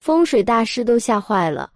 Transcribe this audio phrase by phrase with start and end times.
[0.00, 1.70] 风水大师都吓坏了。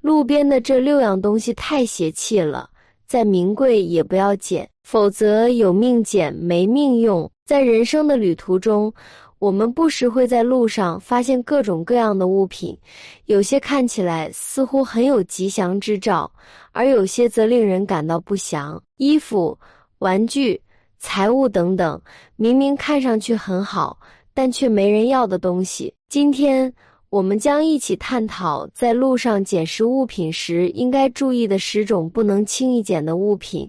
[0.00, 2.70] 路边的这六样东西太邪气了，
[3.06, 7.30] 再名贵也不要捡，否则有命捡没命用。
[7.44, 8.92] 在人生的旅途中，
[9.38, 12.78] 我们不时会在路上发现各种各样的物品，
[13.24, 16.30] 有些看起来似乎很有吉祥之兆，
[16.72, 18.80] 而有些则令人感到不祥。
[18.98, 19.58] 衣服、
[19.98, 20.60] 玩具、
[20.98, 22.00] 财物等等，
[22.36, 23.98] 明明看上去很好，
[24.32, 25.92] 但却没人要的东西。
[26.08, 26.72] 今天，
[27.10, 33.68] 我们将一起探讨在路上捡拾物品时应该注意的十种不能轻易捡的物品，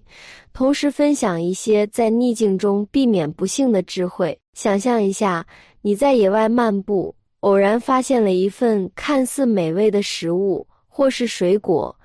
[0.54, 4.38] 同时分享一些在逆境中避免不幸的智慧。
[4.54, 5.44] 想象一下，
[5.82, 11.96] 你在野外漫步，偶然发现了一份看似美味的食物，或是水果、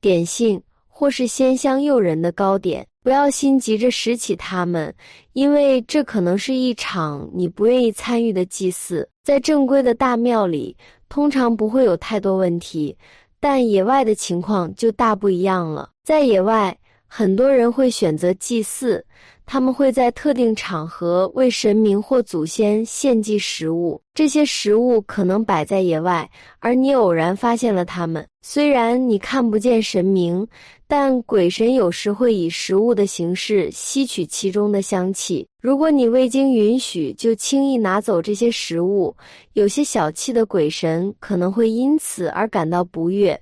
[0.00, 0.58] 点心，
[0.88, 2.86] 或是鲜香诱人的糕点。
[3.06, 4.92] 不要心急着拾起它们，
[5.32, 9.08] 因为这可能是一场你不愿意参与的祭祀。
[9.22, 10.76] 在正规的大庙里，
[11.08, 12.98] 通常不会有太多问题，
[13.38, 15.88] 但野外的情况就大不一样了。
[16.02, 19.06] 在野外，很多人会选择祭祀。
[19.46, 28.26] 他们会在特定场合为神明或祖先献祭食物，这些食物可能摆在野外，而你偶然发现了它们。
[28.42, 30.46] 虽然你看不见神明，
[30.88, 35.46] 但鬼神有时会以食物的形式吸取其中的香气。
[35.66, 39.12] 如果你未经允许就轻易拿走这些食物，
[39.54, 43.36] 有些小气的鬼神可能会因此而感到不悦，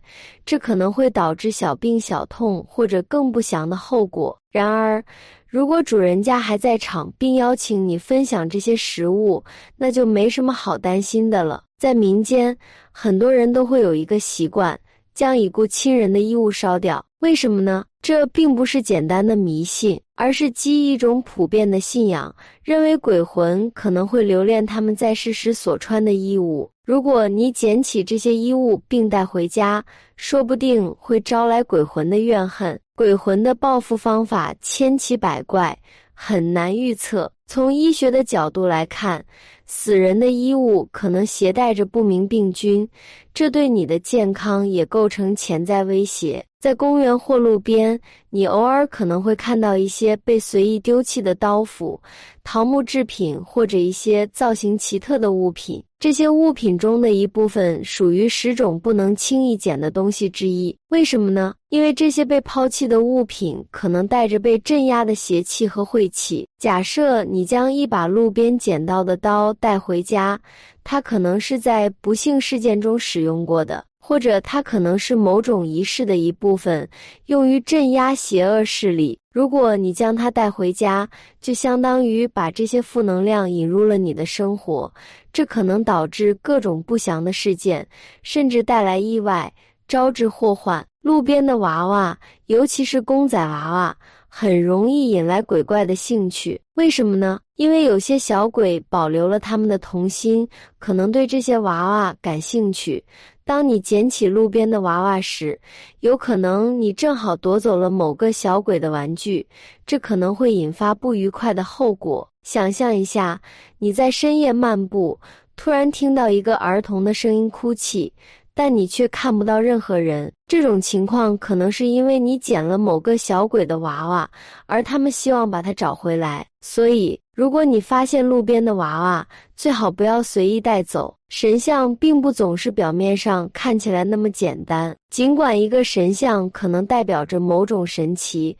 [0.47, 4.35] 这可能会导致小病小痛或者更不祥的后果。
[4.51, 5.05] 然而，
[5.47, 9.45] 如果主人家还在场，并邀请你分享这些食物，
[9.77, 11.63] 那就没什么好担心的了。
[11.79, 12.57] 在民间，
[12.91, 14.81] 很多人都会有一个习惯，
[15.15, 17.05] 将已故亲人的衣物烧掉。
[17.19, 17.85] 为什么呢？
[18.01, 26.71] 这并不是简单的迷信，而是基于一种普遍的信仰，认为鬼魂可能会留恋他们在世时所穿的衣物。
[26.85, 29.85] 如果你捡起这些衣物并带回家，
[30.17, 32.79] 说不定会招来鬼魂的怨恨。
[32.95, 35.77] 鬼魂的报复方法千奇百怪，
[36.13, 37.33] 很难预测。
[37.47, 39.25] 从医学的角度来看，
[39.67, 42.89] 死人的衣物可能携带着不明病菌，
[43.33, 46.45] 这对你的健康也构成潜在威胁。
[46.65, 52.01] 在公园或路边，你偶尔可能会看到一些被随意丢弃的刀斧、
[52.43, 55.85] 桃木制品或者一些造型奇特的物品。
[56.01, 60.75] 这些物品中的一部分属于十种不能轻易捡的东西之一。
[60.89, 61.55] 为什么呢？
[61.69, 66.49] 因为这些被抛弃的物品可能带着被镇压的邪气和晦气。
[66.59, 70.41] 假设你将一把路边捡到的刀带回家，
[70.83, 73.85] 它可能是在不幸事件中使用过的。
[74.07, 76.87] 或者它可能是某种仪式的一部分，
[77.25, 79.19] 用于镇压邪恶势力。
[79.33, 81.09] 如果你将它带回家，
[81.41, 84.93] 就相当于把这些负能量引入了你的生活，
[85.33, 87.89] 这可能导致各种不祥的事件，
[88.23, 89.51] 甚至带来意外，
[89.89, 90.87] 招致祸患。
[91.05, 93.95] 路边的娃娃，尤其是公仔娃娃，
[94.27, 96.59] 很容易引来鬼怪的兴趣。
[96.77, 97.39] 为什么呢？
[97.57, 100.49] 因为有些小鬼保留了他们的童心，
[100.79, 103.05] 可能对这些娃娃感兴趣。
[103.45, 105.61] 当你捡起路边的娃娃时，
[106.01, 109.47] 有可能你正好夺走了某个小鬼的玩具，
[109.85, 112.27] 这可能会引发不愉快的后果。
[112.45, 113.39] 想象一下，
[113.79, 115.21] 你在深夜漫步，
[115.55, 118.11] 突然听到一个儿童的声音哭泣。
[118.55, 124.31] 但你却看不到任何人，这种情况可能是因为你捡了某个小鬼的娃娃，
[124.67, 126.47] 而他们希望把它找回来。
[126.61, 129.27] 所以，如果你发现路边的娃娃，
[129.57, 131.15] 最好不要随意带走。
[131.29, 138.57] 神像并不总是表面上看起来那么简单，尽管一个神像可能代表着某种神奇，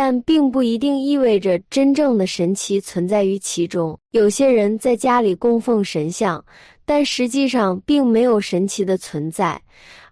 [0.00, 3.98] 但并不一定意味着真正的神奇存在于其中。
[4.12, 6.44] 有些人在家里供奉神像。
[6.84, 9.60] 但实际上并没有神奇的存在，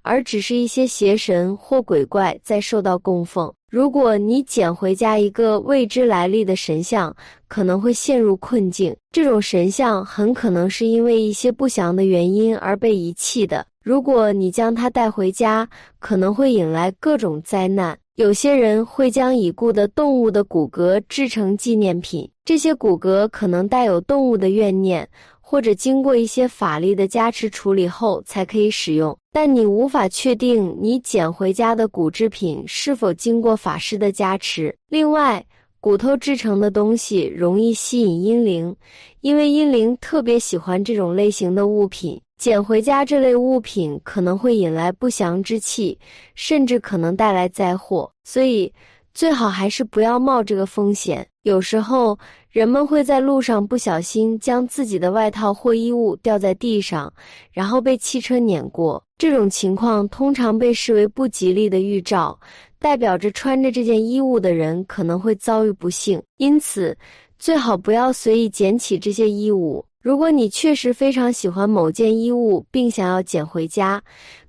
[0.02, 3.50] 而只是一些邪神或鬼怪在受到供奉。
[3.70, 7.14] 如果你捡回家一个未知来历的神像，
[7.46, 8.94] 可能会陷入困境。
[9.12, 13.64] 这种神像很可能是因为一些不祥的原因而被遗弃的。
[13.82, 15.66] 如果你将它带回家，
[16.00, 17.96] 可能会引来各种灾难。
[18.16, 25.06] 有些人会将已故的动物的骨骼制成纪念品，这些骨骼可能带有动物的怨念。
[25.48, 34.76] 或者经过一些法力的加持处理后才可以使用，但你无法确定你捡回家的骨制品是否经过法师的加持。
[34.88, 35.46] 另外，
[35.78, 38.74] 骨头制成的东西容易吸引阴灵，
[39.20, 42.20] 因为阴灵特别喜欢这种类型的物品。
[42.38, 45.98] 捡回家这类物品可能会引来不祥之气，
[46.34, 48.72] 甚至可能带来灾祸，所以
[49.14, 51.26] 最好还是不要冒这个风险。
[51.42, 52.18] 有时候，
[52.50, 57.10] 人们会在路上不小心将自己的外套或衣物掉在地上，
[57.52, 59.02] 然后被汽车碾过。
[59.16, 62.38] 这种情况通常被视为不吉利的预兆，
[62.78, 66.22] 代表着穿着这件衣物的人可能会遭遇不幸。
[66.36, 66.94] 因此，
[67.38, 69.82] 最好不要随意捡起这些衣物。
[70.06, 74.00] 如果你确实非常喜欢某件衣物，并想要捡回家，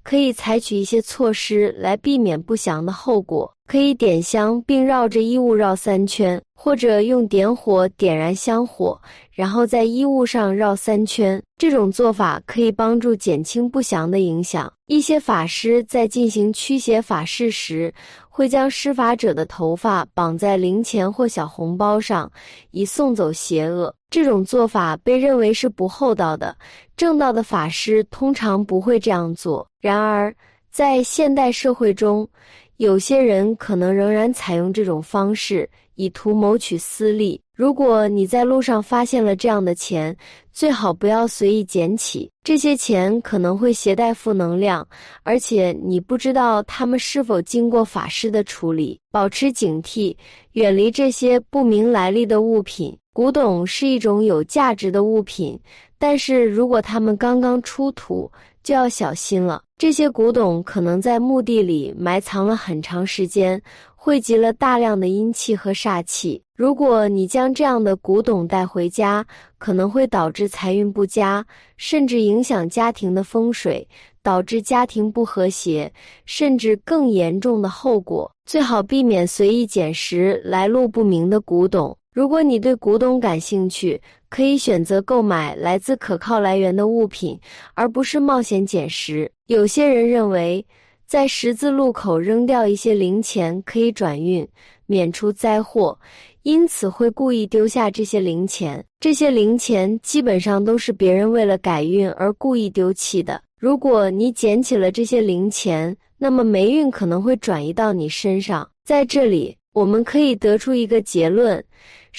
[0.04, 3.52] 可以采取一些措施来避免不祥的后果。
[3.66, 9.02] 可以点香，并绕着衣物绕三圈，或者用点火点燃香火，
[9.32, 11.42] 然后在衣物上绕三圈。
[11.58, 14.72] 这种做法可以帮助减轻不祥的影响。
[14.86, 17.94] 一些法师在进行驱邪法事时，
[18.38, 22.32] 会将施法者的头发绑在零钱或小红包上，
[22.70, 23.92] 以送走邪恶。
[24.12, 26.56] 这种做法被认为是不厚道的。
[26.96, 29.68] 正道的法师通常不会这样做。
[29.82, 30.32] 然而，
[30.70, 32.30] 在现代社会中，
[32.76, 37.42] 有些人可能仍然采用这种方式，以图谋取私利。
[37.58, 40.16] 如果你在路上发现了这样的钱，
[40.54, 42.30] 最好不要随意捡起。
[42.44, 44.88] 这些钱可能会携带负能量，
[45.24, 49.00] 而且你不知道他们是否经过法师的处理。
[49.12, 50.16] 保持警惕，
[50.52, 52.96] 远离这些不明来历的物品。
[53.12, 55.60] 古董是一种有价值的物品，
[55.98, 58.32] 但是如果它们刚刚出土，
[58.62, 59.64] 就要小心了。
[59.80, 63.60] 这些古董可能在墓地里埋藏了很长时间，
[64.08, 66.42] 汇集了大量的阴气和煞气。
[66.56, 69.26] 如果你将这样的古董带回家，
[69.58, 71.46] 可能会导致财运不佳，
[71.76, 73.86] 甚至影响家庭的风水，
[74.24, 75.92] 导致家庭不和谐，
[76.24, 78.32] 甚至更严重的后果。
[78.46, 81.94] 最好避免随意捡拾来路不明的古董。
[82.14, 87.38] 如果你对古董感兴趣，可以选择购买来自可靠来源的物品，
[87.74, 89.30] 而不是冒险捡拾。
[89.48, 90.66] 有些人认为，
[91.08, 94.46] 在十字路口扔掉一些零钱可以转运，
[94.88, 95.98] 免除灾祸，
[96.44, 98.84] 因此会故意丢下这些零钱。
[99.00, 103.42] 这些零钱基本上都是别人为了改运而故意丢弃的。
[103.58, 108.70] 如果你捡起了这些零钱，那么霉运可能会转移到你身上。
[108.84, 111.64] 在这里，我们可以得出一个结论。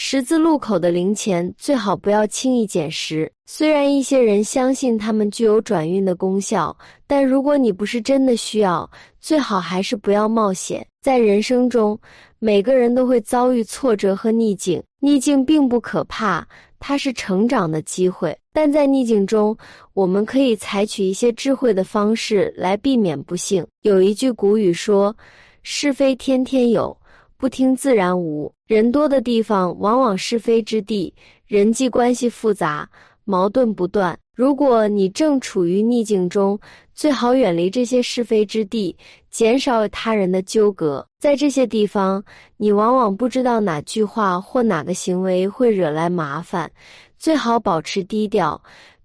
[0.01, 3.29] 十字路口的零钱最好不要轻易捡拾。
[3.47, 6.75] 虽然一些人相信它们具有转运的功效，
[7.05, 10.87] 但如果你不是真的需要，最好还是不要冒险。
[11.03, 11.99] 在人生中，
[12.39, 16.47] 每个人都会遭遇挫折和逆境，逆境并不可怕，
[16.79, 18.39] 它是成长的机会。
[18.53, 19.57] 但在逆境中，
[19.95, 23.67] 我们可以采取一些智慧的方式来避免不幸。
[23.83, 25.17] 有一句古语说
[25.65, 26.97] ：“是非天天有。”
[27.39, 28.53] 不听自然无。
[28.67, 31.15] 人多的地方往往是非之地，
[31.47, 32.91] 人际关系复杂，
[33.25, 34.19] 矛盾不断。
[34.35, 36.59] 如果你正处于逆境中，
[36.95, 38.97] 最好远离这些是非之地，
[39.31, 41.07] 减少与他人的纠葛。
[41.21, 42.23] 在这些地方，
[42.57, 46.69] 你往往不知道哪句话或哪个行为会惹来麻烦，
[47.19, 48.61] 最好保持低调。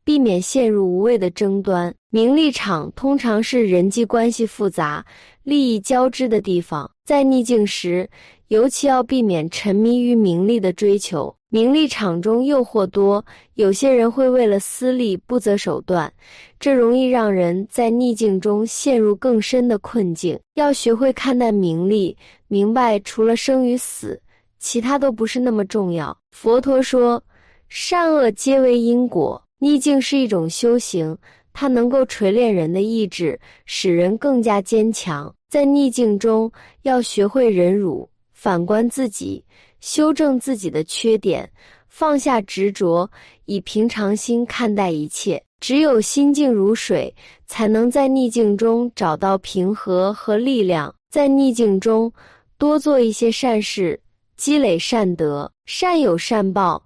[0.06, 1.96] 避免陷入无谓的争端。
[2.10, 5.06] 名利场通常是人际关系复杂、
[5.44, 8.10] 利益交织的地方，在逆境时，
[8.48, 11.36] 尤其要避免沉迷于名利的追求。
[11.50, 13.24] 名利场中诱惑多，
[13.54, 16.12] 有些人会为了私利不择手段，
[16.60, 20.40] 这容易让人在逆境中陷入更深的困境。
[20.56, 22.18] 要学会看淡名利，
[22.48, 24.20] 明白除了生与死，
[24.58, 26.18] 其他都不是那么重要。
[26.32, 27.24] 佛陀说
[27.70, 31.16] ：“善恶皆为因果。”逆境是一种修行，
[31.54, 35.34] 它能够锤炼人的意志，使人更加坚强。
[35.50, 36.52] 在逆境中，
[36.82, 39.46] 要学会忍辱，反观自己，
[39.80, 41.50] 修正自己的缺点，
[41.88, 43.10] 放下执着，
[43.46, 45.42] 以平常心看待一切。
[45.60, 50.94] 只有心静如水，才能在逆境中找到平和和力量。
[51.10, 52.12] 在逆境中，
[52.58, 53.98] 多做一些善事，
[54.36, 56.84] 积累善德，善有善报。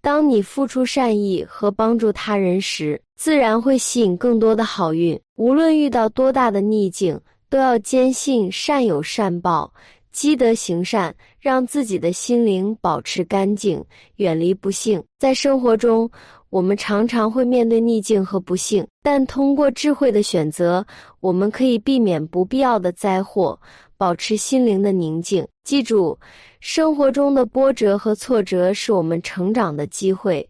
[0.00, 5.20] 当你付出善意和帮助他人时，自然会吸引更多的好运。
[5.36, 9.70] 无论遇到多大的逆境，都要坚信善有善报，
[10.10, 13.84] 积德行善，让自己的心灵保持干净，
[14.16, 15.04] 远离不幸。
[15.18, 16.10] 在生活中，
[16.48, 20.82] 我们常常会面对逆境和不幸，但通过智慧的选择，
[21.20, 23.60] 我们可以避免不必要的灾祸，
[23.98, 25.46] 保持心灵的宁静。
[25.62, 26.18] 记住。
[26.62, 30.46] 生活中的波折和挫折是我们成长的机会。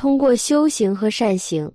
[0.00, 1.70] 通过修行和善行，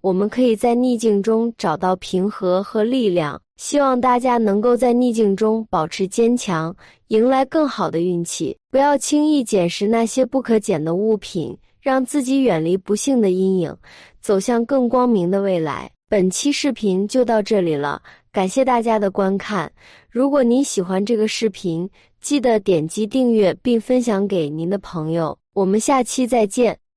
[0.00, 3.38] 我们可以在逆境中找到平和和力量。
[3.58, 6.74] 希望大家能够在逆境中保持坚强，
[7.08, 8.56] 迎来更好的运气。
[8.70, 13.76] 不要轻易捡拾那些不可捡的物品，让自己远离不幸的阴影，
[14.22, 15.90] 走向更光明的未来。
[16.08, 18.00] 本期视频就到这里了。
[18.32, 19.70] 感谢大家的观看。
[20.08, 21.86] 如果您喜欢这个视频，
[22.22, 25.36] 记得点击订阅并分享给您的朋友。
[25.52, 26.78] 我们下期再见。